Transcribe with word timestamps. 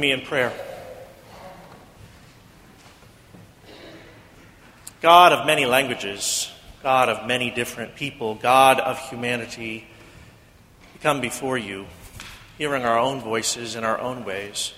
me 0.00 0.12
in 0.12 0.22
prayer. 0.22 0.52
God 5.02 5.32
of 5.32 5.46
many 5.46 5.66
languages, 5.66 6.50
God 6.82 7.08
of 7.08 7.26
many 7.26 7.50
different 7.50 7.94
people, 7.94 8.34
God 8.34 8.80
of 8.80 8.98
humanity, 9.10 9.86
we 10.94 11.00
come 11.00 11.20
before 11.20 11.58
you, 11.58 11.86
hearing 12.58 12.84
our 12.84 12.98
own 12.98 13.20
voices 13.20 13.76
in 13.76 13.84
our 13.84 13.98
own 13.98 14.24
ways, 14.24 14.72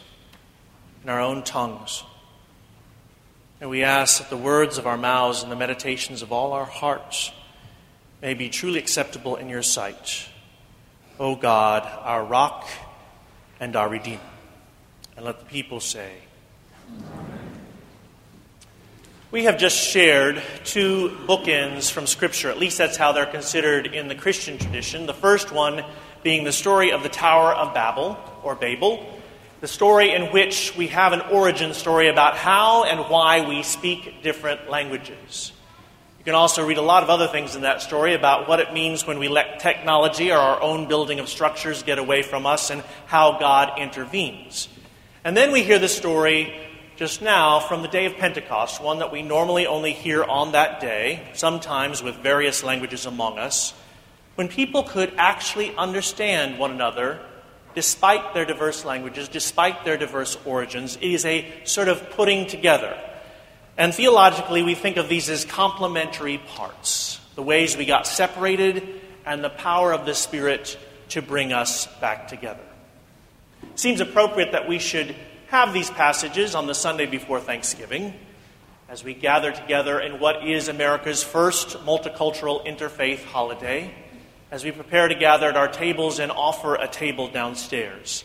in 1.05 1.11
our 1.11 1.21
own 1.21 1.43
tongues. 1.43 2.05
And 3.61 3.71
we 3.71 3.85
ask 3.85 4.19
that 4.19 4.31
the 4.31 4.37
words 4.37 4.79
of 4.79 4.87
our 4.87 4.97
mouths 4.97 5.43
and 5.45 5.53
the 5.53 5.57
meditations 5.57 6.23
of 6.23 6.33
all 6.33 6.53
our 6.53 6.65
hearts 6.65 7.31
may 8.21 8.35
be 8.35 8.49
truly 8.49 8.79
acceptable 8.79 9.37
in 9.37 9.49
your 9.49 9.63
sight. 9.63 10.29
O 11.19 11.37
God, 11.37 11.89
our 12.03 12.25
rock 12.25 12.69
and 13.61 13.77
our 13.77 13.89
redeemer. 13.89 14.32
And 15.17 15.25
let 15.25 15.41
the 15.41 15.47
people 15.47 15.81
say, 15.81 16.13
we 19.31 19.45
have 19.45 19.59
just 19.59 19.77
shared 19.77 20.43
two 20.65 21.17
bookends 21.27 21.91
from 21.91 22.07
Scripture. 22.07 22.51
At 22.51 22.59
least 22.59 22.77
that's 22.79 22.97
how 22.97 23.13
they're 23.13 23.25
considered 23.25 23.87
in 23.87 24.09
the 24.09 24.15
Christian 24.15 24.59
tradition. 24.59 25.07
The 25.07 25.15
first 25.15 25.53
one 25.53 25.85
being 26.23 26.45
the 26.45 26.53
story 26.53 26.93
of 26.93 27.03
the 27.03 27.09
Tower 27.09 27.53
of 27.53 27.73
Babel, 27.73 28.19
or 28.43 28.55
Babel, 28.55 29.07
the 29.61 29.69
story 29.69 30.13
in 30.13 30.33
which 30.33 30.77
we 30.77 30.89
have 30.89 31.13
an 31.13 31.21
origin 31.21 31.73
story 31.73 32.09
about 32.09 32.37
how 32.37 32.85
and 32.85 33.01
why 33.09 33.47
we 33.49 33.63
speak 33.63 34.23
different 34.23 34.69
languages. 34.69 35.53
You 36.19 36.25
can 36.25 36.35
also 36.35 36.67
read 36.67 36.79
a 36.79 36.83
lot 36.83 37.03
of 37.03 37.11
other 37.11 37.27
things 37.27 37.57
in 37.57 37.63
that 37.63 37.81
story 37.81 38.15
about 38.15 38.49
what 38.49 38.61
it 38.61 38.73
means 38.73 39.07
when 39.07 39.19
we 39.19 39.29
let 39.29 39.61
technology 39.61 40.31
or 40.31 40.39
our 40.39 40.61
own 40.61 40.89
building 40.89 41.21
of 41.21 41.29
structures 41.29 41.83
get 41.83 41.99
away 41.99 42.23
from 42.23 42.45
us 42.45 42.71
and 42.71 42.83
how 43.07 43.39
God 43.39 43.79
intervenes. 43.79 44.69
And 45.25 45.37
then 45.37 45.53
we 45.53 45.63
hear 45.63 45.79
the 45.79 45.89
story 45.89 46.53
just 46.97 47.23
now 47.23 47.61
from 47.61 47.83
the 47.83 47.89
day 47.89 48.07
of 48.07 48.17
Pentecost, 48.17 48.83
one 48.83 48.99
that 48.99 49.13
we 49.13 49.23
normally 49.23 49.67
only 49.67 49.93
hear 49.93 50.25
on 50.25 50.53
that 50.53 50.81
day, 50.81 51.23
sometimes 51.35 52.03
with 52.03 52.17
various 52.17 52.65
languages 52.65 53.07
among 53.07 53.39
us, 53.39 53.73
when 54.35 54.49
people 54.49 54.83
could 54.83 55.13
actually 55.17 55.75
understand 55.77 56.59
one 56.59 56.73
another 56.73 57.21
despite 57.75 58.35
their 58.35 58.45
diverse 58.45 58.85
languages, 58.85 59.29
despite 59.29 59.85
their 59.85 59.97
diverse 59.97 60.37
origins. 60.45 60.97
It 60.97 61.13
is 61.13 61.25
a 61.25 61.51
sort 61.65 61.89
of 61.89 62.11
putting 62.11 62.47
together. 62.47 62.99
And 63.79 63.95
theologically, 63.95 64.63
we 64.63 64.75
think 64.75 64.97
of 64.97 65.09
these 65.09 65.31
as 65.31 65.45
complementary 65.45 66.39
parts 66.39 67.21
the 67.35 67.43
ways 67.43 67.77
we 67.77 67.87
got 67.87 68.07
separated 68.07 69.01
and 69.25 69.43
the 69.43 69.49
power 69.49 69.93
of 69.93 70.05
the 70.05 70.15
Spirit 70.15 70.79
to 71.11 71.23
bring 71.23 71.53
us 71.53 71.87
back 71.99 72.29
together. 72.29 72.61
Seems 73.75 74.01
appropriate 74.01 74.53
that 74.53 74.69
we 74.69 74.79
should 74.79 75.15
have 75.49 75.73
these 75.73 75.91
passages 75.91 76.55
on 76.55 76.67
the 76.67 76.75
Sunday 76.75 77.07
before 77.07 77.41
Thanksgiving 77.41 78.15
as 78.89 79.03
we 79.03 79.15
gather 79.15 79.51
together 79.51 79.99
in 79.99 80.21
what 80.21 80.47
is 80.47 80.69
America's 80.69 81.23
first 81.23 81.79
multicultural 81.87 82.67
interfaith 82.67 83.25
holiday, 83.25 83.95
as 84.51 84.65
we 84.65 84.71
prepare 84.71 85.09
to 85.09 85.15
gather 85.15 85.49
at 85.49 85.57
our 85.57 85.69
tables 85.69 86.19
and 86.19 86.31
offer 86.31 86.75
a 86.75 86.87
table 86.87 87.29
downstairs. 87.29 88.25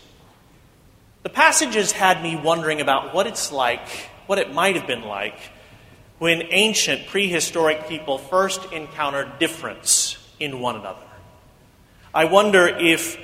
The 1.24 1.30
passages 1.30 1.94
had 1.94 2.22
me 2.22 2.36
wondering 2.36 2.82
about 2.82 3.14
what 3.14 3.28
it's 3.28 3.50
like, 3.50 3.88
what 4.26 4.40
it 4.40 4.54
might 4.54 4.76
have 4.76 4.88
been 4.88 5.04
like, 5.04 5.40
when 6.20 6.42
ancient 6.50 7.08
prehistoric 7.08 7.88
people 7.88 8.18
first 8.18 8.74
encountered 8.74 9.40
difference 9.40 10.18
in 10.38 10.60
one 10.60 10.76
another. 10.76 11.00
I 12.14 12.26
wonder 12.26 12.68
if 12.68 13.18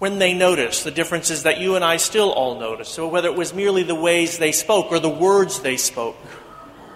when 0.00 0.18
they 0.18 0.32
noticed 0.32 0.82
the 0.82 0.90
differences 0.90 1.42
that 1.42 1.60
you 1.60 1.76
and 1.76 1.84
I 1.84 1.98
still 1.98 2.32
all 2.32 2.58
notice. 2.58 2.88
So, 2.88 3.06
whether 3.06 3.28
it 3.28 3.36
was 3.36 3.52
merely 3.52 3.82
the 3.82 3.94
ways 3.94 4.38
they 4.38 4.50
spoke, 4.50 4.90
or 4.90 4.98
the 4.98 5.10
words 5.10 5.60
they 5.60 5.76
spoke, 5.76 6.16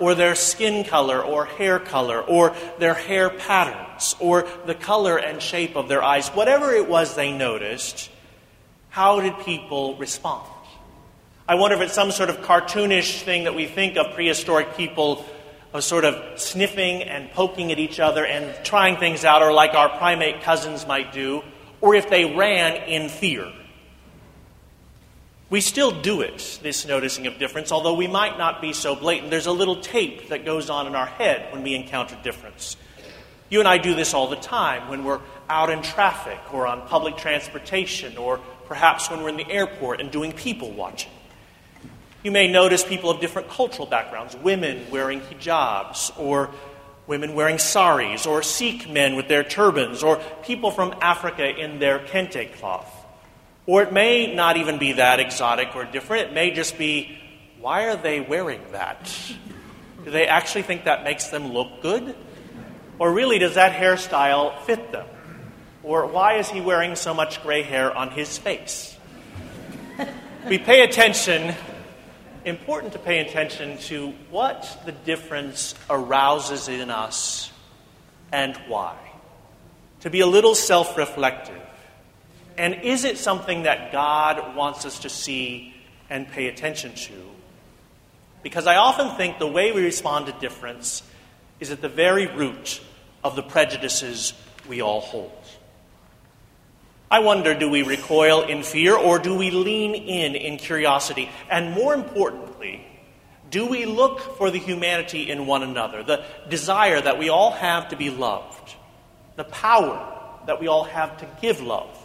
or 0.01 0.15
their 0.15 0.35
skin 0.35 0.85
color, 0.85 1.23
or 1.23 1.45
hair 1.45 1.79
color, 1.79 2.23
or 2.23 2.57
their 2.79 2.95
hair 2.95 3.29
patterns, 3.29 4.17
or 4.19 4.49
the 4.65 4.75
color 4.75 5.19
and 5.19 5.43
shape 5.43 5.77
of 5.77 5.87
their 5.87 6.03
eyes, 6.03 6.31
whatever 6.31 6.73
it 6.73 6.89
was 6.89 7.15
they 7.15 7.31
noticed, 7.31 8.11
how 8.89 9.21
did 9.21 9.39
people 9.41 9.97
respond? 9.99 10.49
I 11.47 11.57
wonder 11.57 11.77
if 11.77 11.83
it's 11.83 11.93
some 11.93 12.11
sort 12.11 12.31
of 12.31 12.39
cartoonish 12.39 13.21
thing 13.21 13.45
that 13.45 13.55
we 13.55 13.67
think 13.67 13.99
of 13.99 14.15
prehistoric 14.15 14.79
people 14.79 15.27
of 15.75 15.85
sort 15.85 16.07
of 16.07 16.41
sniffing 16.41 17.03
and 17.03 17.31
poking 17.33 17.71
at 17.71 17.79
each 17.79 18.01
other 18.01 18.25
and 18.25 18.65
trying 18.65 18.97
things 18.97 19.27
out, 19.27 19.43
or 19.43 19.53
like 19.53 19.75
our 19.75 19.91
primate 19.91 20.41
cousins 20.41 20.87
might 20.87 21.13
do 21.13 21.43
or 21.85 21.95
if 21.95 22.09
they 22.09 22.25
ran 22.35 22.89
in 22.89 23.11
fear. 23.11 23.53
We 25.51 25.61
still 25.61 26.01
do 26.01 26.23
it, 26.23 26.59
this 26.63 26.87
noticing 26.87 27.27
of 27.27 27.39
difference, 27.39 27.73
although 27.73 27.93
we 27.93 28.07
might 28.07 28.39
not 28.39 28.63
be 28.63 28.73
so 28.73 28.97
blatant. 28.97 29.31
There's 29.31 29.45
a 29.45 29.53
little 29.53 29.77
tape 29.77 30.31
that 30.31 30.47
goes 30.47 30.71
on 30.71 30.87
in 30.87 30.95
our 30.95 31.05
head 31.05 31.53
when 31.53 31.63
we 31.63 31.75
encounter 31.75 32.17
difference. 32.25 32.79
You 33.51 33.59
and 33.59 33.69
I 33.69 33.77
do 33.77 33.95
this 33.95 34.15
all 34.15 34.29
the 34.29 34.37
time 34.37 34.89
when 34.89 35.05
we're 35.05 35.21
out 35.51 35.69
in 35.69 35.83
traffic 35.83 36.39
or 36.55 36.67
on 36.67 36.89
public 36.89 37.19
transportation 37.19 38.17
or 38.17 38.41
perhaps 38.67 39.11
when 39.11 39.23
we're 39.23 39.29
in 39.29 39.37
the 39.37 39.51
airport 39.51 40.01
and 40.01 40.11
doing 40.11 40.33
people 40.33 40.73
watching. 40.73 41.13
You 42.23 42.31
may 42.31 42.51
notice 42.51 42.83
people 42.83 43.11
of 43.11 43.21
different 43.21 43.51
cultural 43.51 43.87
backgrounds, 43.87 44.35
women 44.37 44.91
wearing 44.91 45.21
hijabs 45.21 46.19
or 46.19 46.49
women 47.07 47.35
wearing 47.35 47.59
saris, 47.59 48.27
or 48.27 48.43
Sikh 48.43 48.89
men 48.89 49.17
with 49.17 49.29
their 49.29 49.45
turbans, 49.45 50.03
or 50.03 50.21
people 50.43 50.71
from 50.71 50.95
Africa 51.01 51.47
in 51.49 51.79
their 51.79 51.99
kente 51.99 52.53
cloth. 52.55 52.91
Or 53.67 53.83
it 53.83 53.93
may 53.93 54.35
not 54.35 54.57
even 54.57 54.79
be 54.79 54.93
that 54.95 55.21
exotic 55.21 55.75
or 55.75 55.85
different. 55.85 56.29
It 56.29 56.35
may 56.35 56.51
just 56.51 56.77
be, 56.77 57.19
why 57.61 57.89
are 57.89 57.97
they 57.97 58.21
wearing 58.21 58.61
that? 58.73 59.11
Do 60.05 60.11
they 60.11 60.27
actually 60.27 60.63
think 60.63 60.85
that 60.85 61.03
makes 61.03 61.29
them 61.29 61.53
look 61.53 61.81
good? 61.81 62.15
Or 62.99 63.13
really, 63.13 63.39
does 63.39 63.55
that 63.55 63.73
hairstyle 63.73 64.61
fit 64.63 64.93
them? 64.93 65.07
Or 65.83 66.07
why 66.07 66.35
is 66.35 66.49
he 66.49 66.61
wearing 66.61 66.95
so 66.95 67.15
much 67.15 67.43
gray 67.43 67.63
hair 67.63 67.97
on 67.97 68.11
his 68.11 68.37
face? 68.39 68.97
We 70.47 70.59
pay 70.59 70.83
attention 70.83 71.55
important 72.45 72.93
to 72.93 72.99
pay 72.99 73.21
attention 73.21 73.79
to 73.79 74.11
what 74.31 74.83
the 74.85 74.93
difference 74.93 75.75
arouses 75.89 76.69
in 76.69 76.91
us 76.91 77.51
and 78.33 78.57
why. 78.69 78.97
To 80.01 80.11
be 80.11 80.21
a 80.21 80.27
little 80.27 80.55
self 80.55 80.97
reflective. 80.97 81.61
And 82.57 82.83
is 82.83 83.05
it 83.05 83.19
something 83.19 83.65
that 83.65 83.91
God 83.91 84.55
wants 84.55 84.85
us 84.85 85.01
to 85.01 85.09
see 85.09 85.75
and 86.09 86.29
pay 86.29 86.47
attention 86.47 86.95
to? 86.95 87.13
Because 88.43 88.67
I 88.67 88.77
often 88.77 89.17
think 89.17 89.39
the 89.39 89.47
way 89.47 89.73
we 89.73 89.83
respond 89.83 90.27
to 90.27 90.33
difference 90.33 91.03
is 91.61 91.71
at 91.71 91.81
the 91.81 91.89
very 91.89 92.27
root 92.27 92.81
of 93.25 93.37
the 93.37 93.43
prejudices 93.43 94.35
we 94.69 94.83
all 94.83 95.01
hold. 95.01 95.33
I 97.15 97.21
wonder 97.21 97.55
do 97.55 97.71
we 97.71 97.83
recoil 97.83 98.43
in 98.43 98.65
fear 98.65 98.97
or 98.97 99.21
do 99.21 99.37
we 99.37 99.53
lean 99.53 99.95
in 99.95 100.35
in 100.35 100.57
curiosity? 100.57 101.31
And 101.49 101.71
more 101.71 101.95
importantly, 101.95 102.85
do 103.49 103.67
we 103.67 103.87
look 103.87 104.37
for 104.37 104.51
the 104.51 104.59
humanity 104.59 105.31
in 105.31 105.47
one 105.47 105.63
another, 105.63 106.03
the 106.03 106.25
desire 106.49 107.01
that 107.01 107.21
we 107.21 107.29
all 107.29 107.53
have 107.53 107.91
to 107.91 107.97
be 107.97 108.11
loved, 108.11 108.75
the 109.37 109.45
power 109.45 109.95
that 110.49 110.61
we 110.61 110.67
all 110.67 110.83
have 110.83 111.17
to 111.19 111.29
give 111.41 111.61
love, 111.61 111.97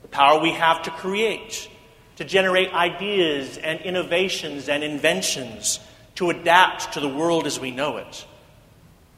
the 0.00 0.08
power 0.08 0.40
we 0.40 0.52
have 0.52 0.84
to 0.84 0.90
create, 0.90 1.68
to 2.16 2.24
generate 2.24 2.72
ideas 2.72 3.58
and 3.58 3.82
innovations 3.82 4.70
and 4.70 4.82
inventions, 4.82 5.80
to 6.14 6.30
adapt 6.30 6.94
to 6.94 7.00
the 7.00 7.08
world 7.10 7.46
as 7.46 7.60
we 7.60 7.72
know 7.72 7.98
it, 7.98 8.24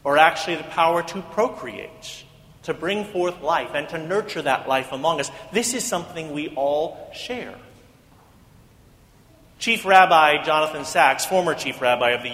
or 0.02 0.18
actually 0.18 0.56
the 0.56 0.64
power 0.64 1.00
to 1.00 1.22
procreate? 1.22 2.24
To 2.62 2.74
bring 2.74 3.04
forth 3.04 3.42
life 3.42 3.70
and 3.74 3.88
to 3.88 3.98
nurture 3.98 4.42
that 4.42 4.68
life 4.68 4.92
among 4.92 5.20
us. 5.20 5.30
This 5.52 5.74
is 5.74 5.84
something 5.84 6.32
we 6.32 6.48
all 6.50 7.10
share. 7.12 7.54
Chief 9.58 9.84
Rabbi 9.84 10.42
Jonathan 10.42 10.84
Sacks, 10.84 11.24
former 11.24 11.54
Chief 11.54 11.80
Rabbi 11.80 12.10
of 12.10 12.22
the 12.22 12.30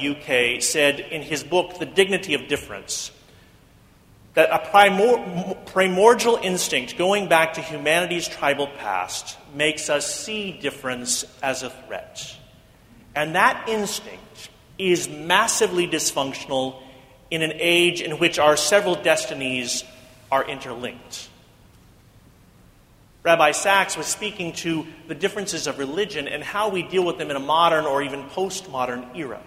UK, 0.56 0.62
said 0.62 1.00
in 1.00 1.22
his 1.22 1.44
book, 1.44 1.78
The 1.78 1.86
Dignity 1.86 2.34
of 2.34 2.48
Difference, 2.48 3.10
that 4.34 4.50
a 4.50 4.66
primor- 4.70 5.66
primordial 5.66 6.38
instinct 6.42 6.96
going 6.96 7.28
back 7.28 7.54
to 7.54 7.60
humanity's 7.60 8.28
tribal 8.28 8.66
past 8.78 9.36
makes 9.54 9.90
us 9.90 10.14
see 10.14 10.52
difference 10.52 11.24
as 11.42 11.62
a 11.62 11.70
threat. 11.70 12.34
And 13.14 13.34
that 13.34 13.68
instinct 13.68 14.50
is 14.78 15.08
massively 15.08 15.86
dysfunctional 15.86 16.80
in 17.30 17.42
an 17.42 17.52
age 17.54 18.00
in 18.00 18.12
which 18.12 18.38
our 18.38 18.56
several 18.56 18.94
destinies 18.94 19.84
are 20.30 20.44
interlinked. 20.48 21.28
Rabbi 23.22 23.52
Sacks 23.52 23.96
was 23.96 24.06
speaking 24.06 24.52
to 24.54 24.86
the 25.06 25.14
differences 25.14 25.66
of 25.66 25.78
religion 25.78 26.28
and 26.28 26.42
how 26.42 26.68
we 26.68 26.82
deal 26.82 27.04
with 27.04 27.18
them 27.18 27.30
in 27.30 27.36
a 27.36 27.40
modern 27.40 27.84
or 27.84 28.02
even 28.02 28.24
postmodern 28.30 29.16
era. 29.16 29.40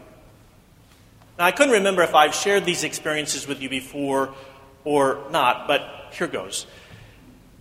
Now, 1.40 1.46
I 1.46 1.52
couldn't 1.52 1.74
remember 1.74 2.04
if 2.04 2.14
I've 2.14 2.36
shared 2.36 2.66
these 2.66 2.84
experiences 2.84 3.48
with 3.48 3.62
you 3.62 3.70
before 3.70 4.34
or 4.84 5.24
not, 5.32 5.68
but 5.68 6.14
here 6.14 6.28
goes. 6.28 6.68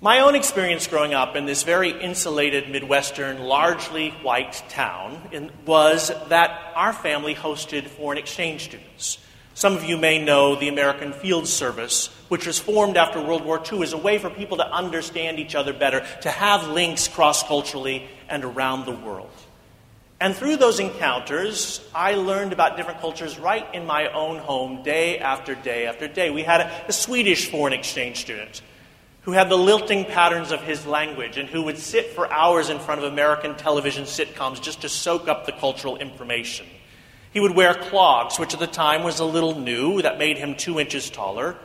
My 0.02 0.20
own 0.20 0.34
experience 0.34 0.86
growing 0.86 1.14
up 1.14 1.36
in 1.36 1.44
this 1.44 1.62
very 1.62 1.90
insulated 1.90 2.70
Midwestern, 2.70 3.40
largely 3.40 4.10
white 4.22 4.62
town 4.70 5.50
was 5.66 6.10
that 6.28 6.72
our 6.74 6.92
family 6.92 7.34
hosted 7.34 7.86
foreign 7.86 8.18
exchange 8.18 8.64
students. 8.64 9.18
Some 9.60 9.76
of 9.76 9.84
you 9.84 9.98
may 9.98 10.18
know 10.18 10.56
the 10.56 10.68
American 10.68 11.12
Field 11.12 11.46
Service, 11.46 12.06
which 12.28 12.46
was 12.46 12.58
formed 12.58 12.96
after 12.96 13.20
World 13.20 13.44
War 13.44 13.60
II 13.70 13.82
as 13.82 13.92
a 13.92 13.98
way 13.98 14.16
for 14.16 14.30
people 14.30 14.56
to 14.56 14.66
understand 14.66 15.38
each 15.38 15.54
other 15.54 15.74
better, 15.74 16.00
to 16.22 16.30
have 16.30 16.68
links 16.68 17.08
cross 17.08 17.42
culturally 17.42 18.08
and 18.30 18.42
around 18.42 18.86
the 18.86 18.92
world. 18.92 19.28
And 20.18 20.34
through 20.34 20.56
those 20.56 20.80
encounters, 20.80 21.86
I 21.94 22.14
learned 22.14 22.54
about 22.54 22.78
different 22.78 23.00
cultures 23.00 23.38
right 23.38 23.66
in 23.74 23.84
my 23.84 24.10
own 24.12 24.38
home, 24.38 24.82
day 24.82 25.18
after 25.18 25.54
day 25.54 25.84
after 25.84 26.08
day. 26.08 26.30
We 26.30 26.42
had 26.42 26.62
a, 26.62 26.86
a 26.88 26.92
Swedish 26.94 27.50
foreign 27.50 27.74
exchange 27.74 28.22
student 28.22 28.62
who 29.24 29.32
had 29.32 29.50
the 29.50 29.58
lilting 29.58 30.06
patterns 30.06 30.52
of 30.52 30.62
his 30.62 30.86
language 30.86 31.36
and 31.36 31.50
who 31.50 31.60
would 31.64 31.76
sit 31.76 32.14
for 32.14 32.32
hours 32.32 32.70
in 32.70 32.78
front 32.78 33.04
of 33.04 33.12
American 33.12 33.54
television 33.56 34.04
sitcoms 34.04 34.62
just 34.62 34.80
to 34.80 34.88
soak 34.88 35.28
up 35.28 35.44
the 35.44 35.52
cultural 35.52 35.98
information. 35.98 36.64
He 37.32 37.40
would 37.40 37.54
wear 37.54 37.74
clogs, 37.74 38.38
which 38.38 38.54
at 38.54 38.60
the 38.60 38.66
time 38.66 39.04
was 39.04 39.20
a 39.20 39.24
little 39.24 39.58
new, 39.58 40.02
that 40.02 40.18
made 40.18 40.36
him 40.36 40.56
two 40.56 40.80
inches 40.80 41.10
taller. 41.10 41.56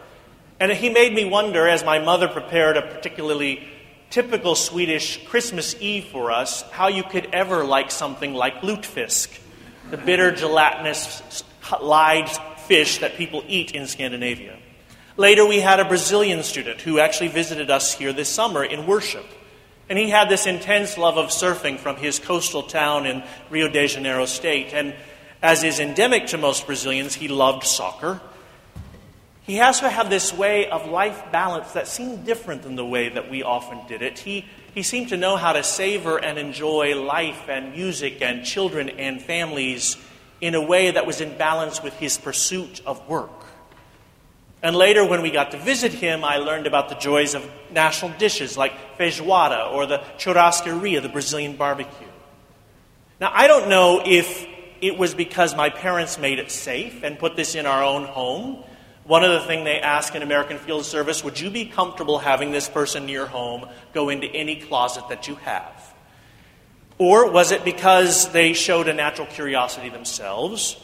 And 0.60 0.72
he 0.72 0.90
made 0.90 1.14
me 1.14 1.26
wonder, 1.26 1.68
as 1.68 1.84
my 1.84 2.00
mother 2.00 2.28
prepared 2.28 2.78
a 2.78 2.82
particularly 2.82 3.68
typical 4.10 4.56
Swedish 4.56 5.26
Christmas 5.26 5.76
Eve 5.80 6.06
for 6.06 6.32
us, 6.32 6.62
how 6.72 6.88
you 6.88 7.04
could 7.04 7.28
ever 7.34 7.66
like 7.66 7.92
something 7.92 8.34
like 8.34 8.62
lutefisk, 8.62 9.40
the 9.90 9.98
bitter, 9.98 10.32
gelatinous, 10.32 11.44
lied 11.82 12.30
fish 12.68 13.00
that 13.00 13.16
people 13.16 13.44
eat 13.48 13.72
in 13.72 13.88
Scandinavia. 13.88 14.58
Later, 15.18 15.46
we 15.46 15.60
had 15.60 15.80
a 15.80 15.86
Brazilian 15.86 16.44
student 16.44 16.82
who 16.82 17.00
actually 17.00 17.30
visited 17.30 17.72
us 17.72 17.94
here 17.94 18.14
this 18.14 18.30
summer 18.30 18.64
in 18.64 18.86
worship. 18.86 19.26
And 19.88 19.98
he 20.00 20.10
had 20.10 20.30
this 20.30 20.48
intense 20.48 20.98
love 20.98 21.18
of 21.18 21.30
surfing 21.30 21.78
from 21.80 21.96
his 21.96 22.20
coastal 22.20 22.64
town 22.64 23.06
in 23.06 23.24
Rio 23.50 23.68
de 23.68 23.88
Janeiro 23.88 24.26
state. 24.26 24.74
And 24.74 24.96
as 25.46 25.64
is 25.64 25.80
endemic 25.80 26.26
to 26.26 26.40
most 26.40 26.66
Brazilians, 26.66 27.14
he 27.14 27.28
loved 27.28 27.66
soccer. 27.66 28.20
He 29.44 29.58
to 29.58 29.90
have 29.90 30.10
this 30.10 30.34
way 30.34 30.68
of 30.68 30.90
life 30.90 31.32
balance 31.32 31.74
that 31.74 31.88
seemed 31.88 32.26
different 32.26 32.64
than 32.64 32.76
the 32.76 32.84
way 32.84 33.10
that 33.10 33.30
we 33.30 33.44
often 33.44 33.86
did 33.88 34.02
it. 34.02 34.18
He, 34.18 34.48
he 34.74 34.82
seemed 34.82 35.10
to 35.10 35.18
know 35.18 35.36
how 35.36 35.54
to 35.54 35.62
savor 35.62 36.18
and 36.18 36.40
enjoy 36.40 37.00
life 37.00 37.48
and 37.48 37.74
music 37.74 38.24
and 38.24 38.44
children 38.44 38.90
and 38.90 39.22
families 39.22 39.98
in 40.42 40.56
a 40.56 40.62
way 40.66 40.90
that 40.90 41.06
was 41.06 41.22
in 41.22 41.38
balance 41.38 41.84
with 41.84 41.94
his 41.94 42.18
pursuit 42.18 42.82
of 42.84 43.08
work. 43.08 43.30
And 44.64 44.76
later, 44.76 45.08
when 45.08 45.22
we 45.22 45.30
got 45.30 45.52
to 45.52 45.60
visit 45.60 45.94
him, 45.94 46.24
I 46.24 46.38
learned 46.38 46.66
about 46.66 46.90
the 46.90 46.96
joys 46.96 47.36
of 47.36 47.48
national 47.70 48.18
dishes 48.18 48.58
like 48.58 48.98
feijoada 48.98 49.72
or 49.72 49.86
the 49.86 50.00
churrascaria, 50.18 51.04
the 51.04 51.10
Brazilian 51.10 51.56
barbecue. 51.56 52.08
Now, 53.22 53.30
I 53.32 53.46
don't 53.48 53.70
know 53.70 54.02
if 54.04 54.55
it 54.82 54.98
was 54.98 55.14
because 55.14 55.56
my 55.56 55.70
parents 55.70 56.18
made 56.18 56.40
it 56.40 56.52
safe 56.52 57.04
and 57.04 57.20
put 57.20 57.36
this 57.36 57.56
in 57.56 57.66
our 57.66 57.84
own 57.84 58.04
home. 58.06 58.64
One 59.04 59.24
of 59.24 59.32
the 59.32 59.42
things 59.42 59.66
they 59.66 59.80
ask 59.80 60.16
in 60.16 60.24
American 60.24 60.58
Field 60.58 60.86
Service 60.86 61.24
would 61.24 61.40
you 61.40 61.50
be 61.50 61.66
comfortable 61.66 62.20
having 62.20 62.52
this 62.52 62.68
person 62.68 63.08
your 63.08 63.28
home 63.28 63.68
go 63.94 64.10
into 64.10 64.28
any 64.28 64.56
closet 64.56 65.10
that 65.10 65.28
you 65.28 65.36
have? 65.36 65.94
Or 66.98 67.30
was 67.30 67.52
it 67.52 67.66
because 67.66 68.32
they 68.32 68.54
showed 68.54 68.88
a 68.88 68.94
natural 68.94 69.28
curiosity 69.28 69.90
themselves? 69.90 70.78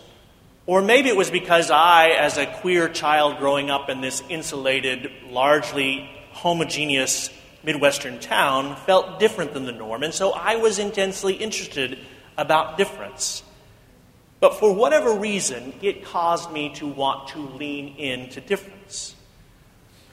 Or 0.65 0.81
maybe 0.81 1.09
it 1.09 1.15
was 1.15 1.31
because 1.31 1.71
I, 1.71 2.09
as 2.09 2.37
a 2.37 2.45
queer 2.45 2.87
child 2.89 3.39
growing 3.39 3.69
up 3.69 3.89
in 3.89 4.01
this 4.01 4.21
insulated, 4.29 5.11
largely 5.29 6.09
homogeneous 6.31 7.29
Midwestern 7.63 8.19
town, 8.19 8.75
felt 8.75 9.19
different 9.19 9.53
than 9.53 9.65
the 9.65 9.71
norm, 9.71 10.03
and 10.03 10.13
so 10.13 10.31
I 10.31 10.55
was 10.55 10.79
intensely 10.79 11.33
interested 11.33 11.99
about 12.37 12.77
difference. 12.77 13.43
But 14.41 14.55
for 14.55 14.73
whatever 14.73 15.13
reason, 15.13 15.73
it 15.81 16.03
caused 16.03 16.51
me 16.51 16.75
to 16.75 16.87
want 16.87 17.29
to 17.29 17.39
lean 17.39 17.95
into 17.95 18.41
difference. 18.41 19.15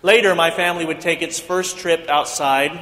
Later, 0.03 0.37
my 0.37 0.53
family 0.53 0.85
would 0.85 1.01
take 1.01 1.21
its 1.21 1.41
first 1.41 1.79
trip 1.79 2.09
outside 2.09 2.79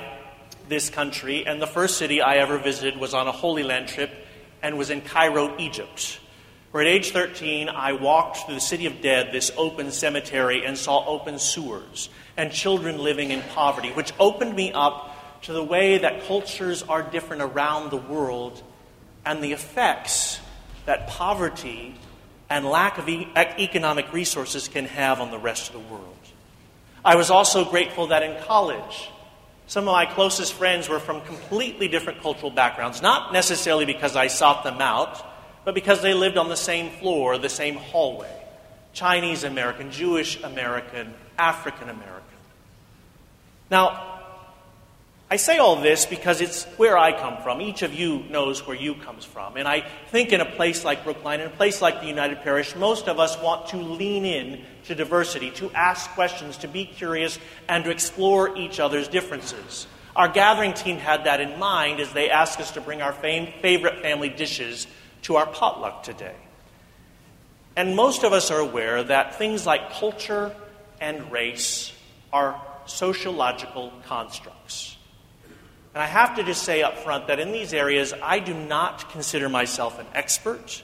this 0.69 0.91
country, 0.91 1.47
and 1.47 1.63
the 1.63 1.67
first 1.67 1.97
city 1.97 2.21
I 2.21 2.37
ever 2.37 2.59
visited 2.59 3.01
was 3.01 3.15
on 3.15 3.27
a 3.27 3.33
Holy 3.33 3.63
Land 3.63 3.89
trip 3.89 4.11
and 4.63 4.77
was 4.77 4.91
in 4.91 5.01
Cairo, 5.01 5.57
Egypt 5.59 6.19
where 6.77 6.85
at 6.85 6.91
age 6.91 7.13
13 7.13 7.71
I 7.71 7.93
walked 7.93 8.37
through 8.37 8.57
the 8.57 8.61
city 8.61 8.85
of 8.85 9.01
dead, 9.01 9.33
this 9.33 9.51
open 9.57 9.91
cemetery, 9.91 10.67
and 10.67 10.77
saw 10.77 11.07
open 11.07 11.39
sewers 11.39 12.11
and 12.37 12.53
children 12.53 12.99
living 12.99 13.31
in 13.31 13.41
poverty, 13.55 13.93
which 13.93 14.13
opened 14.21 14.55
me 14.55 14.73
up 14.73 15.41
to 15.45 15.55
the 15.55 15.65
way 15.65 15.97
that 15.97 16.27
cultures 16.27 16.83
are 16.83 17.03
different 17.03 17.41
around 17.41 17.91
the 17.91 17.97
world 17.97 18.63
and 19.25 19.43
the 19.43 19.55
effects 19.55 20.39
that 20.87 21.09
poverty 21.09 21.95
and 22.49 22.65
lack 22.65 22.99
of 22.99 23.09
e- 23.09 23.29
economic 23.37 24.13
resources 24.13 24.69
can 24.69 24.87
have 24.87 25.21
on 25.21 25.31
the 25.31 25.39
rest 25.39 25.69
of 25.69 25.75
the 25.75 25.89
world. 25.95 26.17
I 27.05 27.17
was 27.17 27.31
also 27.31 27.65
grateful 27.65 28.09
that 28.09 28.23
in 28.23 28.43
college, 28.45 29.11
some 29.67 29.87
of 29.87 29.93
my 29.93 30.07
closest 30.07 30.53
friends 30.53 30.89
were 30.89 31.01
from 31.01 31.21
completely 31.23 31.89
different 31.89 32.23
cultural 32.23 32.51
backgrounds, 32.51 33.03
not 33.03 33.33
necessarily 33.33 33.85
because 33.85 34.17
I 34.17 34.29
sought 34.29 34.65
them 34.65 34.81
out 34.81 35.25
but 35.67 35.75
because 35.75 36.01
they 36.01 36.15
lived 36.15 36.39
on 36.39 36.49
the 36.49 36.57
same 36.57 36.91
floor, 36.91 37.37
the 37.37 37.51
same 37.51 37.75
hallway 37.75 38.31
Chinese 38.95 39.45
American, 39.45 39.91
Jewish 39.91 40.43
American, 40.43 41.13
African 41.37 41.91
American. 41.91 42.23
Now, 43.69 44.16
I 45.29 45.37
say 45.37 45.59
all 45.59 45.75
this 45.75 46.07
because 46.07 46.41
it's 46.41 46.65
where 46.77 46.97
I 46.97 47.11
come 47.11 47.43
from. 47.43 47.61
Each 47.61 47.83
of 47.83 47.93
you 47.93 48.21
knows 48.31 48.65
where 48.65 48.77
you 48.77 48.95
comes 48.95 49.25
from. 49.25 49.57
And 49.57 49.67
I 49.67 49.81
think 50.11 50.33
in 50.33 50.41
a 50.41 50.45
place 50.45 50.85
like 50.85 51.03
Brookline, 51.03 51.41
in 51.41 51.49
a 51.49 51.51
place 51.51 51.83
like 51.83 52.01
the 52.01 52.07
United 52.07 52.43
Parish, 52.43 52.77
most 52.77 53.09
of 53.09 53.19
us 53.19 53.37
want 53.43 53.69
to 53.69 53.77
lean 53.77 54.25
in 54.25 54.65
to 54.85 54.95
diversity, 54.95 55.51
to 55.53 55.69
ask 55.73 56.09
questions, 56.11 56.59
to 56.59 56.69
be 56.69 56.85
curious, 56.85 57.41
and 57.69 57.83
to 57.85 57.91
explore 57.91 58.57
each 58.57 58.79
other's 58.79 59.09
differences. 59.09 59.89
Our 60.15 60.29
gathering 60.29 60.75
team 60.75 60.97
had 60.97 61.25
that 61.25 61.41
in 61.41 61.59
mind 61.59 61.99
as 61.99 62.13
they 62.13 62.31
asked 62.31 62.61
us 62.61 62.71
to 62.73 62.81
bring 62.81 63.03
our 63.03 63.13
fam- 63.13 63.53
favorite 63.61 64.03
family 64.03 64.29
dishes 64.29 64.87
to 65.23 65.37
our 65.37 65.47
potluck 65.47 66.05
today. 66.05 66.37
And 67.75 67.97
most 67.97 68.23
of 68.23 68.33
us 68.33 68.53
are 68.53 68.61
aware 68.61 69.03
that 69.03 69.35
things 69.35 69.67
like 69.67 69.91
culture 69.91 70.55
and 71.01 71.33
race 71.33 71.93
are 72.33 72.63
sociological 72.87 73.93
constructs. 74.05 74.96
And 75.97 76.03
I 76.03 76.09
have 76.09 76.37
to 76.37 76.43
just 76.43 76.63
say 76.65 76.83
up 76.83 76.99
front 76.99 77.29
that 77.29 77.41
in 77.41 77.53
these 77.53 77.73
areas, 77.73 78.13
I 78.23 78.39
do 78.39 78.53
not 78.53 79.09
consider 79.13 79.49
myself 79.49 79.99
an 79.99 80.05
expert, 80.13 80.83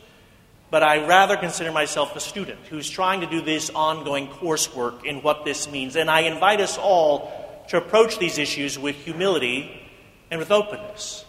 but 0.71 0.83
I 0.83 1.07
rather 1.07 1.37
consider 1.37 1.71
myself 1.71 2.17
a 2.17 2.21
student 2.21 2.61
who's 2.71 2.89
trying 2.89 3.21
to 3.21 3.27
do 3.27 3.43
this 3.43 3.69
ongoing 3.69 4.29
coursework 4.29 5.05
in 5.05 5.21
what 5.21 5.45
this 5.45 5.71
means. 5.71 5.97
And 5.97 6.11
I 6.11 6.21
invite 6.21 6.63
us 6.63 6.79
all 6.79 7.31
to 7.69 7.77
approach 7.77 8.19
these 8.19 8.39
issues 8.39 8.79
with 8.79 8.97
humility 8.97 9.83
and 10.31 10.41
with 10.41 10.51
openness. 10.51 11.27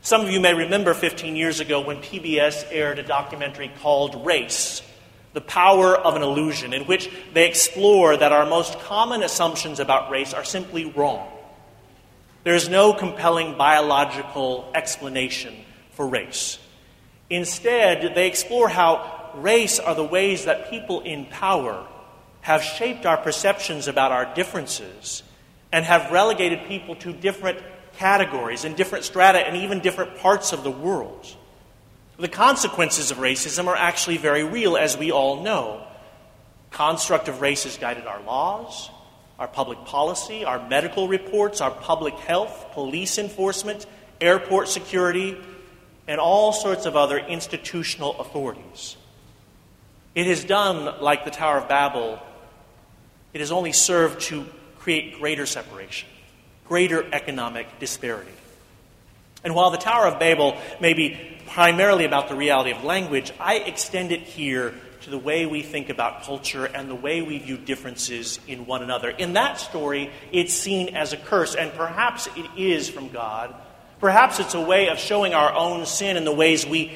Some 0.00 0.22
of 0.22 0.30
you 0.30 0.40
may 0.40 0.52
remember 0.52 0.92
15 0.92 1.36
years 1.36 1.60
ago 1.60 1.82
when 1.82 1.98
PBS 1.98 2.66
aired 2.68 2.98
a 2.98 3.04
documentary 3.04 3.70
called 3.80 4.26
Race 4.26 4.82
The 5.34 5.40
Power 5.40 5.96
of 5.96 6.16
an 6.16 6.22
Illusion, 6.22 6.72
in 6.72 6.82
which 6.86 7.08
they 7.32 7.46
explore 7.46 8.16
that 8.16 8.32
our 8.32 8.44
most 8.44 8.76
common 8.80 9.22
assumptions 9.22 9.78
about 9.78 10.10
race 10.10 10.34
are 10.34 10.42
simply 10.42 10.86
wrong. 10.86 11.30
There 12.44 12.54
is 12.54 12.68
no 12.68 12.92
compelling 12.92 13.56
biological 13.56 14.70
explanation 14.74 15.56
for 15.92 16.06
race. 16.06 16.58
Instead, 17.30 18.14
they 18.14 18.26
explore 18.26 18.68
how 18.68 19.30
race 19.34 19.80
are 19.80 19.94
the 19.94 20.04
ways 20.04 20.44
that 20.44 20.70
people 20.70 21.00
in 21.00 21.24
power 21.26 21.86
have 22.42 22.62
shaped 22.62 23.06
our 23.06 23.16
perceptions 23.16 23.88
about 23.88 24.12
our 24.12 24.34
differences 24.34 25.22
and 25.72 25.86
have 25.86 26.12
relegated 26.12 26.68
people 26.68 26.94
to 26.96 27.14
different 27.14 27.58
categories 27.96 28.64
and 28.64 28.76
different 28.76 29.04
strata 29.04 29.38
and 29.38 29.56
even 29.56 29.80
different 29.80 30.18
parts 30.18 30.52
of 30.52 30.62
the 30.62 30.70
world. 30.70 31.26
The 32.18 32.28
consequences 32.28 33.10
of 33.10 33.18
racism 33.18 33.66
are 33.66 33.76
actually 33.76 34.18
very 34.18 34.44
real, 34.44 34.76
as 34.76 34.96
we 34.96 35.10
all 35.10 35.42
know. 35.42 35.86
Construct 36.70 37.28
of 37.28 37.40
race 37.40 37.64
has 37.64 37.78
guided 37.78 38.06
our 38.06 38.20
laws, 38.22 38.90
our 39.38 39.48
public 39.48 39.84
policy, 39.84 40.44
our 40.44 40.66
medical 40.68 41.08
reports, 41.08 41.60
our 41.60 41.70
public 41.70 42.14
health, 42.14 42.72
police 42.72 43.18
enforcement, 43.18 43.86
airport 44.20 44.68
security, 44.68 45.36
and 46.06 46.20
all 46.20 46.52
sorts 46.52 46.86
of 46.86 46.96
other 46.96 47.18
institutional 47.18 48.18
authorities. 48.20 48.96
It 50.14 50.26
has 50.26 50.44
done 50.44 51.00
like 51.00 51.24
the 51.24 51.30
Tower 51.30 51.58
of 51.58 51.68
Babel, 51.68 52.20
it 53.32 53.40
has 53.40 53.50
only 53.50 53.72
served 53.72 54.20
to 54.22 54.46
create 54.78 55.18
greater 55.18 55.46
separation 55.46 56.08
greater 56.66 57.04
economic 57.12 57.78
disparity. 57.78 58.30
And 59.44 59.54
while 59.54 59.70
the 59.70 59.78
Tower 59.78 60.06
of 60.06 60.18
Babel 60.18 60.56
may 60.80 60.94
be 60.94 61.18
primarily 61.48 62.06
about 62.06 62.28
the 62.28 62.34
reality 62.34 62.72
of 62.72 62.82
language, 62.82 63.32
I 63.38 63.56
extend 63.56 64.10
it 64.10 64.22
here 64.22 64.74
to 65.02 65.10
the 65.10 65.18
way 65.18 65.44
we 65.44 65.62
think 65.62 65.90
about 65.90 66.22
culture 66.22 66.64
and 66.64 66.88
the 66.88 66.94
way 66.94 67.20
we 67.20 67.36
view 67.38 67.58
differences 67.58 68.40
in 68.48 68.64
one 68.64 68.82
another. 68.82 69.10
In 69.10 69.34
that 69.34 69.60
story, 69.60 70.10
it's 70.32 70.54
seen 70.54 70.96
as 70.96 71.12
a 71.12 71.18
curse, 71.18 71.54
and 71.54 71.72
perhaps 71.74 72.26
it 72.36 72.46
is 72.56 72.88
from 72.88 73.10
God. 73.10 73.54
Perhaps 74.00 74.40
it's 74.40 74.54
a 74.54 74.60
way 74.60 74.88
of 74.88 74.98
showing 74.98 75.34
our 75.34 75.52
own 75.52 75.84
sin 75.84 76.16
in 76.16 76.24
the 76.24 76.32
ways 76.32 76.66
we, 76.66 76.90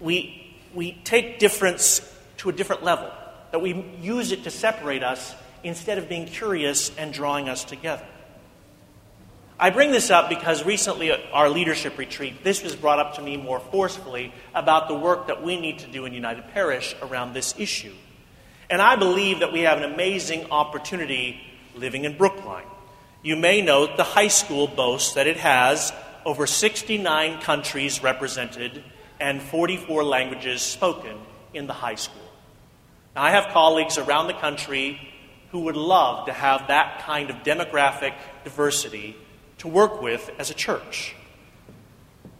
we, 0.00 0.56
we 0.74 0.92
take 1.04 1.38
difference 1.38 2.00
to 2.38 2.48
a 2.48 2.52
different 2.52 2.82
level, 2.82 3.10
that 3.50 3.60
we 3.60 3.84
use 4.00 4.32
it 4.32 4.44
to 4.44 4.50
separate 4.50 5.02
us 5.02 5.34
instead 5.62 5.98
of 5.98 6.08
being 6.08 6.26
curious 6.26 6.96
and 6.96 7.12
drawing 7.12 7.50
us 7.50 7.64
together. 7.64 8.04
I 9.58 9.70
bring 9.70 9.90
this 9.90 10.10
up 10.10 10.28
because 10.28 10.66
recently 10.66 11.10
at 11.10 11.20
our 11.32 11.48
leadership 11.48 11.96
retreat, 11.96 12.44
this 12.44 12.62
was 12.62 12.76
brought 12.76 12.98
up 12.98 13.14
to 13.14 13.22
me 13.22 13.38
more 13.38 13.58
forcefully 13.58 14.34
about 14.54 14.86
the 14.86 14.94
work 14.94 15.28
that 15.28 15.42
we 15.42 15.58
need 15.58 15.78
to 15.78 15.86
do 15.86 16.04
in 16.04 16.12
United 16.12 16.48
Parish 16.48 16.94
around 17.00 17.32
this 17.32 17.54
issue. 17.56 17.94
And 18.68 18.82
I 18.82 18.96
believe 18.96 19.40
that 19.40 19.54
we 19.54 19.60
have 19.60 19.78
an 19.78 19.90
amazing 19.90 20.50
opportunity 20.50 21.40
living 21.74 22.04
in 22.04 22.18
Brookline. 22.18 22.66
You 23.22 23.36
may 23.36 23.62
note 23.62 23.96
the 23.96 24.04
high 24.04 24.28
school 24.28 24.66
boasts 24.66 25.14
that 25.14 25.26
it 25.26 25.38
has 25.38 25.90
over 26.26 26.46
69 26.46 27.40
countries 27.40 28.02
represented 28.02 28.84
and 29.18 29.40
44 29.40 30.04
languages 30.04 30.60
spoken 30.60 31.16
in 31.54 31.66
the 31.66 31.72
high 31.72 31.94
school. 31.94 32.20
Now, 33.14 33.22
I 33.22 33.30
have 33.30 33.54
colleagues 33.54 33.96
around 33.96 34.26
the 34.26 34.34
country 34.34 35.00
who 35.50 35.60
would 35.60 35.76
love 35.76 36.26
to 36.26 36.32
have 36.34 36.68
that 36.68 37.02
kind 37.04 37.30
of 37.30 37.36
demographic 37.36 38.12
diversity 38.44 39.16
to 39.58 39.68
work 39.68 40.02
with 40.02 40.30
as 40.38 40.50
a 40.50 40.54
church. 40.54 41.14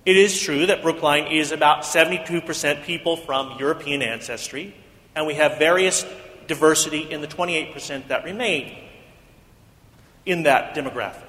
It 0.04 0.16
is 0.16 0.40
true 0.40 0.66
that 0.66 0.82
Brookline 0.82 1.32
is 1.32 1.50
about 1.50 1.82
72% 1.82 2.84
people 2.84 3.16
from 3.16 3.58
European 3.58 4.02
ancestry, 4.02 4.74
and 5.14 5.26
we 5.26 5.34
have 5.34 5.58
various 5.58 6.04
diversity 6.46 7.10
in 7.10 7.20
the 7.20 7.26
28% 7.26 8.08
that 8.08 8.24
remain 8.24 8.78
in 10.24 10.44
that 10.44 10.74
demographic. 10.74 11.22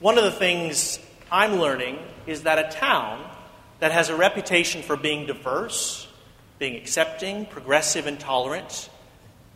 One 0.00 0.18
of 0.18 0.24
the 0.24 0.32
things 0.32 0.98
I'm 1.30 1.60
learning 1.60 1.98
is 2.26 2.42
that 2.42 2.58
a 2.58 2.76
town 2.76 3.24
that 3.78 3.92
has 3.92 4.08
a 4.08 4.16
reputation 4.16 4.82
for 4.82 4.96
being 4.96 5.26
diverse, 5.26 6.08
being 6.58 6.76
accepting, 6.76 7.46
progressive, 7.46 8.06
and 8.06 8.18
tolerant 8.18 8.88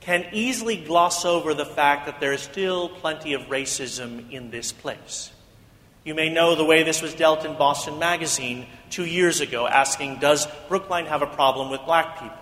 can 0.07 0.25
easily 0.31 0.77
gloss 0.77 1.25
over 1.25 1.53
the 1.53 1.67
fact 1.67 2.07
that 2.07 2.21
there 2.21 2.33
is 2.33 2.41
still 2.41 2.89
plenty 2.89 3.33
of 3.33 3.43
racism 3.49 4.31
in 4.31 4.53
this 4.53 4.71
place. 4.71 5.33
You 6.05 6.15
may 6.15 6.29
know 6.29 6.55
the 6.55 6.65
way 6.65 6.85
this 6.85 7.03
was 7.03 7.13
dealt 7.13 7.45
in 7.45 7.59
Boston 7.59 7.99
Magazine 7.99 8.67
two 8.89 9.05
years 9.05 9.41
ago, 9.41 9.67
asking, 9.67 10.21
Does 10.21 10.47
Brookline 10.69 11.07
have 11.07 11.23
a 11.23 11.27
problem 11.27 11.71
with 11.71 11.85
black 11.85 12.21
people? 12.21 12.39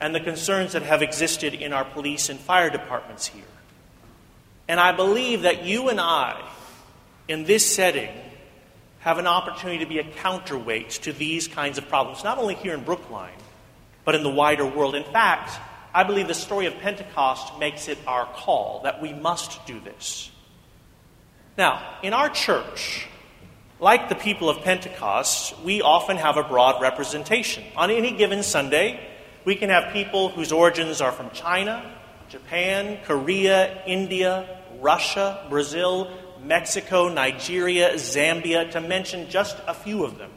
And 0.00 0.14
the 0.14 0.20
concerns 0.20 0.72
that 0.72 0.80
have 0.80 1.02
existed 1.02 1.52
in 1.52 1.74
our 1.74 1.84
police 1.84 2.30
and 2.30 2.40
fire 2.40 2.70
departments 2.70 3.26
here. 3.26 3.44
And 4.66 4.80
I 4.80 4.92
believe 4.92 5.42
that 5.42 5.62
you 5.62 5.90
and 5.90 6.00
I, 6.00 6.42
in 7.28 7.44
this 7.44 7.66
setting, 7.66 8.14
have 9.00 9.18
an 9.18 9.26
opportunity 9.26 9.84
to 9.84 9.86
be 9.86 9.98
a 9.98 10.04
counterweight 10.04 10.88
to 11.02 11.12
these 11.12 11.48
kinds 11.48 11.76
of 11.76 11.86
problems, 11.86 12.24
not 12.24 12.38
only 12.38 12.54
here 12.54 12.72
in 12.72 12.82
Brookline, 12.82 13.36
but 14.06 14.14
in 14.14 14.22
the 14.22 14.30
wider 14.30 14.64
world. 14.64 14.94
In 14.94 15.04
fact, 15.04 15.50
I 15.94 16.02
believe 16.02 16.26
the 16.26 16.34
story 16.34 16.66
of 16.66 16.76
Pentecost 16.80 17.56
makes 17.60 17.86
it 17.86 17.98
our 18.04 18.26
call 18.26 18.80
that 18.82 19.00
we 19.00 19.12
must 19.12 19.64
do 19.64 19.78
this. 19.78 20.28
Now, 21.56 21.98
in 22.02 22.12
our 22.12 22.28
church, 22.28 23.06
like 23.78 24.08
the 24.08 24.16
people 24.16 24.50
of 24.50 24.62
Pentecost, 24.62 25.56
we 25.60 25.82
often 25.82 26.16
have 26.16 26.36
a 26.36 26.42
broad 26.42 26.82
representation. 26.82 27.62
On 27.76 27.92
any 27.92 28.10
given 28.10 28.42
Sunday, 28.42 29.08
we 29.44 29.54
can 29.54 29.70
have 29.70 29.92
people 29.92 30.30
whose 30.30 30.50
origins 30.50 31.00
are 31.00 31.12
from 31.12 31.30
China, 31.30 31.94
Japan, 32.28 32.98
Korea, 33.04 33.84
India, 33.86 34.48
Russia, 34.80 35.46
Brazil, 35.48 36.10
Mexico, 36.42 37.08
Nigeria, 37.08 37.94
Zambia, 37.94 38.68
to 38.72 38.80
mention 38.80 39.30
just 39.30 39.56
a 39.68 39.74
few 39.74 40.04
of 40.04 40.18
them. 40.18 40.30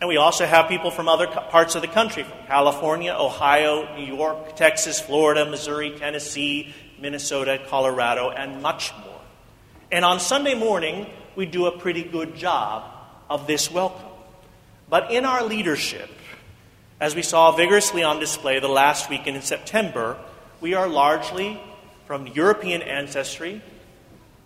And 0.00 0.08
we 0.08 0.18
also 0.18 0.44
have 0.44 0.68
people 0.68 0.90
from 0.90 1.08
other 1.08 1.26
parts 1.26 1.74
of 1.74 1.80
the 1.80 1.88
country, 1.88 2.22
from 2.22 2.38
California, 2.46 3.16
Ohio, 3.18 3.96
New 3.96 4.04
York, 4.04 4.54
Texas, 4.54 5.00
Florida, 5.00 5.46
Missouri, 5.46 5.90
Tennessee, 5.98 6.74
Minnesota, 7.00 7.58
Colorado, 7.68 8.28
and 8.28 8.60
much 8.60 8.92
more. 9.04 9.20
And 9.90 10.04
on 10.04 10.20
Sunday 10.20 10.54
morning, 10.54 11.06
we 11.34 11.46
do 11.46 11.66
a 11.66 11.78
pretty 11.78 12.02
good 12.02 12.34
job 12.34 12.84
of 13.30 13.46
this 13.46 13.70
welcome. 13.70 14.10
But 14.90 15.12
in 15.12 15.24
our 15.24 15.42
leadership, 15.42 16.10
as 17.00 17.14
we 17.14 17.22
saw 17.22 17.52
vigorously 17.52 18.02
on 18.02 18.20
display 18.20 18.60
the 18.60 18.68
last 18.68 19.08
weekend 19.08 19.36
in 19.36 19.42
September, 19.42 20.18
we 20.60 20.74
are 20.74 20.88
largely 20.88 21.60
from 22.06 22.26
European 22.26 22.82
ancestry, 22.82 23.62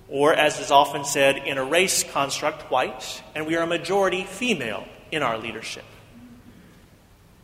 or 0.09 0.33
as 0.33 0.61
is 0.61 0.71
often 0.71 1.05
said, 1.05 1.39
in 1.39 1.59
a 1.59 1.65
race 1.65 2.05
construct, 2.05 2.71
white, 2.71 3.23
and 3.35 3.47
we 3.47 3.57
are 3.57 3.65
a 3.65 3.67
majority 3.67 4.25
female 4.25 4.85
in 5.13 5.23
our 5.23 5.39
leadership. 5.39 5.85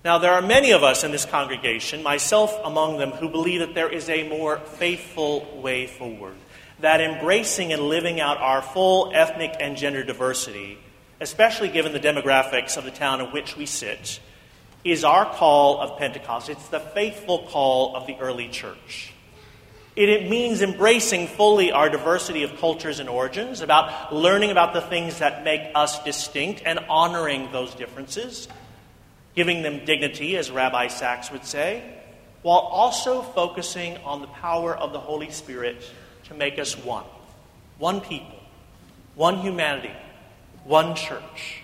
Now, 0.04 0.18
there 0.18 0.32
are 0.32 0.42
many 0.42 0.70
of 0.70 0.84
us 0.84 1.02
in 1.02 1.10
this 1.10 1.24
congregation, 1.24 2.02
myself 2.02 2.56
among 2.62 2.98
them, 2.98 3.10
who 3.10 3.28
believe 3.28 3.60
that 3.60 3.74
there 3.74 3.92
is 3.92 4.08
a 4.08 4.28
more 4.28 4.58
faithful 4.58 5.60
way 5.60 5.88
forward. 5.88 6.36
That 6.78 7.00
embracing 7.00 7.72
and 7.72 7.82
living 7.82 8.20
out 8.20 8.38
our 8.38 8.62
full 8.62 9.10
ethnic 9.12 9.56
and 9.58 9.76
gender 9.76 10.04
diversity, 10.04 10.78
especially 11.20 11.70
given 11.70 11.92
the 11.92 11.98
demographics 11.98 12.76
of 12.76 12.84
the 12.84 12.92
town 12.92 13.20
in 13.20 13.32
which 13.32 13.56
we 13.56 13.66
sit, 13.66 14.20
is 14.84 15.02
our 15.02 15.24
call 15.24 15.80
of 15.80 15.98
Pentecost. 15.98 16.48
It's 16.50 16.68
the 16.68 16.78
faithful 16.78 17.48
call 17.48 17.96
of 17.96 18.06
the 18.06 18.16
early 18.18 18.48
church. 18.48 19.12
It 19.96 20.28
means 20.28 20.60
embracing 20.60 21.26
fully 21.26 21.72
our 21.72 21.88
diversity 21.88 22.42
of 22.42 22.58
cultures 22.58 23.00
and 23.00 23.08
origins, 23.08 23.62
about 23.62 24.14
learning 24.14 24.50
about 24.50 24.74
the 24.74 24.82
things 24.82 25.20
that 25.20 25.42
make 25.42 25.70
us 25.74 26.04
distinct 26.04 26.62
and 26.66 26.78
honoring 26.90 27.50
those 27.50 27.74
differences, 27.74 28.46
giving 29.34 29.62
them 29.62 29.86
dignity, 29.86 30.36
as 30.36 30.50
Rabbi 30.50 30.88
Sacks 30.88 31.32
would 31.32 31.46
say, 31.46 31.82
while 32.42 32.58
also 32.58 33.22
focusing 33.22 33.96
on 33.98 34.20
the 34.20 34.26
power 34.26 34.76
of 34.76 34.92
the 34.92 35.00
Holy 35.00 35.30
Spirit 35.30 35.82
to 36.24 36.34
make 36.34 36.58
us 36.58 36.76
one. 36.76 37.04
One 37.78 38.02
people, 38.02 38.38
one 39.14 39.38
humanity, 39.38 39.94
one 40.64 40.94
church. 40.94 41.62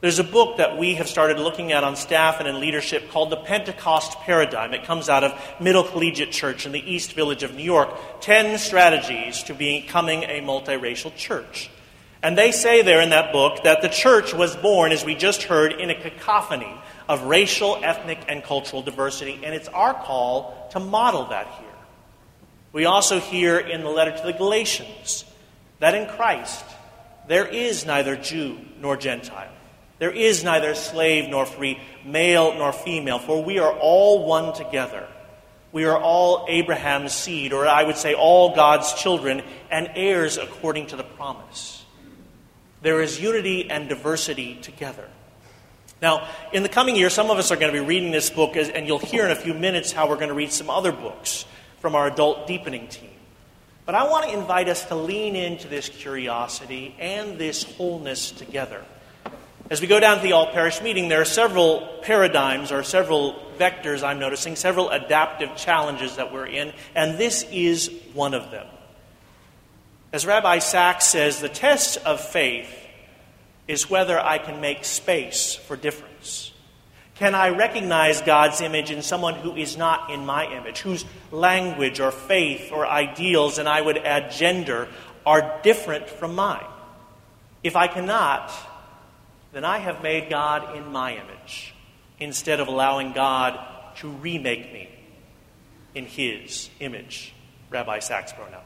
There's 0.00 0.18
a 0.18 0.24
book 0.24 0.56
that 0.56 0.78
we 0.78 0.94
have 0.94 1.08
started 1.10 1.38
looking 1.38 1.72
at 1.72 1.84
on 1.84 1.94
staff 1.94 2.40
and 2.40 2.48
in 2.48 2.58
leadership 2.58 3.10
called 3.10 3.28
The 3.28 3.36
Pentecost 3.36 4.18
Paradigm. 4.20 4.72
It 4.72 4.84
comes 4.84 5.10
out 5.10 5.24
of 5.24 5.38
Middle 5.60 5.84
Collegiate 5.84 6.32
Church 6.32 6.64
in 6.64 6.72
the 6.72 6.80
East 6.80 7.12
Village 7.12 7.42
of 7.42 7.54
New 7.54 7.62
York. 7.62 7.90
Ten 8.22 8.56
strategies 8.56 9.42
to 9.42 9.54
becoming 9.54 10.22
a 10.22 10.40
multiracial 10.40 11.14
church. 11.16 11.68
And 12.22 12.36
they 12.36 12.50
say 12.50 12.80
there 12.80 13.02
in 13.02 13.10
that 13.10 13.30
book 13.30 13.64
that 13.64 13.82
the 13.82 13.90
church 13.90 14.32
was 14.32 14.56
born, 14.56 14.92
as 14.92 15.04
we 15.04 15.14
just 15.14 15.42
heard, 15.42 15.72
in 15.72 15.90
a 15.90 16.00
cacophony 16.00 16.74
of 17.06 17.24
racial, 17.24 17.78
ethnic, 17.82 18.20
and 18.26 18.42
cultural 18.42 18.80
diversity. 18.80 19.40
And 19.44 19.54
it's 19.54 19.68
our 19.68 19.92
call 19.92 20.68
to 20.72 20.80
model 20.80 21.26
that 21.26 21.46
here. 21.46 21.68
We 22.72 22.86
also 22.86 23.20
hear 23.20 23.58
in 23.58 23.82
the 23.82 23.90
letter 23.90 24.16
to 24.16 24.22
the 24.22 24.32
Galatians 24.32 25.26
that 25.78 25.94
in 25.94 26.08
Christ 26.08 26.64
there 27.28 27.46
is 27.46 27.84
neither 27.84 28.16
Jew 28.16 28.58
nor 28.80 28.96
Gentile 28.96 29.52
there 30.00 30.10
is 30.10 30.42
neither 30.42 30.74
slave 30.74 31.28
nor 31.28 31.44
free, 31.44 31.78
male 32.06 32.54
nor 32.54 32.72
female, 32.72 33.18
for 33.18 33.44
we 33.44 33.58
are 33.58 33.72
all 33.72 34.26
one 34.26 34.54
together. 34.54 35.06
We 35.72 35.84
are 35.84 36.00
all 36.00 36.46
Abraham's 36.48 37.12
seed, 37.12 37.52
or 37.52 37.68
I 37.68 37.84
would 37.84 37.98
say 37.98 38.14
all 38.14 38.56
God's 38.56 38.94
children, 38.94 39.42
and 39.70 39.90
heirs 39.94 40.38
according 40.38 40.86
to 40.88 40.96
the 40.96 41.04
promise. 41.04 41.84
There 42.80 43.02
is 43.02 43.20
unity 43.20 43.70
and 43.70 43.90
diversity 43.90 44.56
together. 44.62 45.06
Now, 46.00 46.26
in 46.50 46.62
the 46.62 46.70
coming 46.70 46.96
year, 46.96 47.10
some 47.10 47.30
of 47.30 47.36
us 47.36 47.50
are 47.50 47.56
going 47.56 47.70
to 47.72 47.78
be 47.78 47.86
reading 47.86 48.10
this 48.10 48.30
book, 48.30 48.56
and 48.56 48.86
you'll 48.86 48.98
hear 48.98 49.26
in 49.26 49.30
a 49.30 49.36
few 49.36 49.52
minutes 49.52 49.92
how 49.92 50.08
we're 50.08 50.16
going 50.16 50.28
to 50.28 50.34
read 50.34 50.50
some 50.50 50.70
other 50.70 50.92
books 50.92 51.44
from 51.80 51.94
our 51.94 52.06
adult 52.06 52.46
deepening 52.46 52.88
team. 52.88 53.10
But 53.84 53.94
I 53.96 54.04
want 54.08 54.30
to 54.30 54.32
invite 54.32 54.70
us 54.70 54.86
to 54.86 54.94
lean 54.94 55.36
into 55.36 55.68
this 55.68 55.90
curiosity 55.90 56.96
and 56.98 57.36
this 57.36 57.64
wholeness 57.64 58.30
together. 58.30 58.82
As 59.70 59.80
we 59.80 59.86
go 59.86 60.00
down 60.00 60.16
to 60.16 60.22
the 60.24 60.32
all 60.32 60.48
parish 60.48 60.82
meeting, 60.82 61.08
there 61.08 61.20
are 61.20 61.24
several 61.24 61.86
paradigms 62.02 62.72
or 62.72 62.82
several 62.82 63.40
vectors 63.56 64.02
I'm 64.02 64.18
noticing, 64.18 64.56
several 64.56 64.90
adaptive 64.90 65.54
challenges 65.54 66.16
that 66.16 66.32
we're 66.32 66.46
in, 66.46 66.72
and 66.96 67.18
this 67.18 67.44
is 67.52 67.88
one 68.12 68.34
of 68.34 68.50
them. 68.50 68.66
As 70.12 70.26
Rabbi 70.26 70.58
Sacks 70.58 71.06
says, 71.06 71.40
the 71.40 71.48
test 71.48 71.98
of 71.98 72.20
faith 72.20 72.68
is 73.68 73.88
whether 73.88 74.18
I 74.18 74.38
can 74.38 74.60
make 74.60 74.84
space 74.84 75.54
for 75.54 75.76
difference. 75.76 76.50
Can 77.14 77.36
I 77.36 77.50
recognize 77.50 78.22
God's 78.22 78.60
image 78.60 78.90
in 78.90 79.02
someone 79.02 79.34
who 79.34 79.54
is 79.54 79.76
not 79.76 80.10
in 80.10 80.26
my 80.26 80.52
image, 80.52 80.80
whose 80.80 81.04
language 81.30 82.00
or 82.00 82.10
faith 82.10 82.72
or 82.72 82.84
ideals, 82.84 83.58
and 83.58 83.68
I 83.68 83.80
would 83.80 83.98
add 83.98 84.32
gender, 84.32 84.88
are 85.24 85.60
different 85.62 86.08
from 86.08 86.34
mine. 86.34 86.66
If 87.62 87.76
I 87.76 87.86
cannot, 87.86 88.50
then 89.52 89.64
I 89.64 89.78
have 89.78 90.02
made 90.02 90.30
God 90.30 90.76
in 90.76 90.92
my 90.92 91.14
image 91.16 91.74
instead 92.18 92.60
of 92.60 92.68
allowing 92.68 93.12
God 93.12 93.58
to 93.96 94.08
remake 94.08 94.72
me 94.72 94.88
in 95.94 96.06
his 96.06 96.70
image. 96.78 97.34
Rabbi 97.70 97.98
Sacks 98.00 98.32
Brownell. 98.32 98.62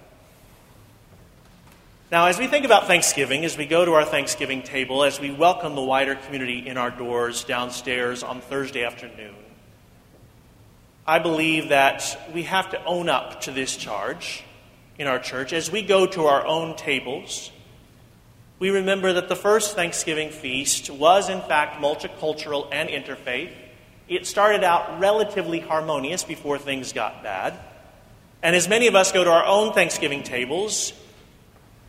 Now, 2.11 2.27
as 2.27 2.39
we 2.39 2.47
think 2.47 2.65
about 2.65 2.87
Thanksgiving, 2.87 3.45
as 3.45 3.57
we 3.57 3.67
go 3.67 3.85
to 3.85 3.93
our 3.93 4.05
Thanksgiving 4.05 4.63
table, 4.63 5.05
as 5.05 5.19
we 5.19 5.31
welcome 5.31 5.75
the 5.75 5.83
wider 5.83 6.15
community 6.15 6.67
in 6.67 6.77
our 6.77 6.91
doors 6.91 7.45
downstairs 7.45 8.23
on 8.23 8.41
Thursday 8.41 8.85
afternoon, 8.85 9.35
I 11.07 11.19
believe 11.19 11.71
that 11.71 12.31
we 12.33 12.45
have 12.45 12.71
to 12.71 12.85
own 12.85 13.09
up 13.09 13.43
to 13.43 13.51
this 13.51 13.77
charge 13.77 14.45
in 14.99 15.07
our 15.07 15.19
church. 15.19 15.53
As 15.53 15.71
we 15.71 15.83
go 15.83 16.07
to 16.07 16.27
our 16.27 16.47
own 16.47 16.77
tables, 16.77 17.51
we 18.59 18.71
remember 18.71 19.15
that 19.15 19.29
the 19.29 19.37
first 19.37 19.75
Thanksgiving 19.75 20.31
feast 20.31 20.91
was, 20.91 21.29
in 21.29 21.41
fact, 21.43 21.83
multicultural 21.83 22.69
and 22.73 22.89
interfaith. 22.89 23.53
It 24.09 24.27
started 24.27 24.63
out 24.63 25.01
relatively 25.01 25.61
harmonious 25.61 26.25
before 26.25 26.59
things 26.59 26.93
got 26.93 27.23
bad. 27.23 27.59
And 28.43 28.55
as 28.55 28.69
many 28.69 28.87
of 28.87 28.95
us 28.95 29.11
go 29.11 29.25
to 29.25 29.31
our 29.31 29.45
own 29.45 29.73
Thanksgiving 29.73 30.23
tables, 30.23 30.93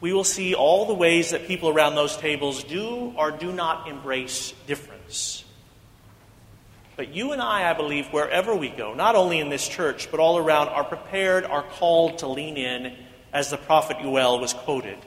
we 0.01 0.13
will 0.13 0.23
see 0.23 0.55
all 0.55 0.85
the 0.85 0.93
ways 0.93 1.31
that 1.31 1.47
people 1.47 1.69
around 1.69 1.95
those 1.95 2.17
tables 2.17 2.63
do 2.63 3.13
or 3.17 3.31
do 3.31 3.51
not 3.51 3.87
embrace 3.87 4.53
difference. 4.65 5.43
But 6.95 7.13
you 7.13 7.33
and 7.33 7.41
I, 7.41 7.69
I 7.69 7.73
believe, 7.73 8.07
wherever 8.07 8.55
we 8.55 8.69
go, 8.69 8.93
not 8.93 9.15
only 9.15 9.39
in 9.39 9.49
this 9.49 9.67
church, 9.67 10.09
but 10.09 10.19
all 10.19 10.37
around, 10.37 10.69
are 10.69 10.83
prepared, 10.83 11.43
are 11.43 11.63
called 11.63 12.19
to 12.19 12.27
lean 12.27 12.55
in, 12.55 12.95
as 13.33 13.49
the 13.49 13.57
prophet 13.57 13.97
Joel 13.99 14.39
was 14.39 14.53
quoted, 14.53 14.97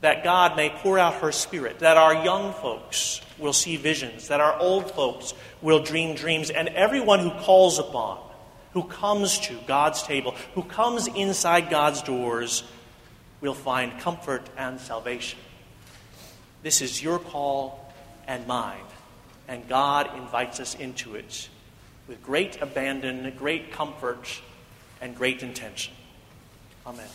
that 0.00 0.24
God 0.24 0.56
may 0.56 0.70
pour 0.70 0.98
out 0.98 1.14
her 1.14 1.32
spirit, 1.32 1.80
that 1.80 1.96
our 1.96 2.24
young 2.24 2.52
folks 2.54 3.20
will 3.38 3.52
see 3.52 3.76
visions, 3.76 4.28
that 4.28 4.40
our 4.40 4.58
old 4.58 4.90
folks 4.90 5.34
will 5.62 5.82
dream 5.82 6.14
dreams, 6.14 6.50
and 6.50 6.68
everyone 6.68 7.20
who 7.20 7.30
calls 7.30 7.78
upon 7.78 8.18
who 8.76 8.82
comes 8.82 9.38
to 9.38 9.58
God's 9.66 10.02
table, 10.02 10.34
who 10.54 10.62
comes 10.62 11.06
inside 11.06 11.70
God's 11.70 12.02
doors, 12.02 12.62
will 13.40 13.54
find 13.54 13.98
comfort 14.00 14.42
and 14.58 14.78
salvation. 14.78 15.38
This 16.62 16.82
is 16.82 17.02
your 17.02 17.18
call 17.18 17.90
and 18.26 18.46
mine, 18.46 18.84
and 19.48 19.66
God 19.66 20.10
invites 20.18 20.60
us 20.60 20.74
into 20.74 21.14
it 21.14 21.48
with 22.06 22.22
great 22.22 22.60
abandon, 22.60 23.32
great 23.38 23.72
comfort, 23.72 24.42
and 25.00 25.16
great 25.16 25.42
intention. 25.42 25.94
Amen. 26.86 27.08